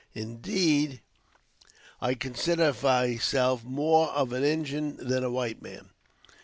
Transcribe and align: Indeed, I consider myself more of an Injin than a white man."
Indeed, 0.15 0.99
I 2.01 2.15
consider 2.15 2.75
myself 2.81 3.63
more 3.63 4.07
of 4.07 4.33
an 4.33 4.43
Injin 4.43 4.97
than 4.97 5.23
a 5.23 5.29
white 5.29 5.61
man." 5.61 5.89